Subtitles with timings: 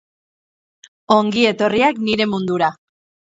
[1.15, 2.73] Ongi etorriak nire mundura.